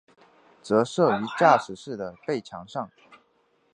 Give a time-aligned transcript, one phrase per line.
[0.63, 2.89] 则设于驾驶室的背墙上。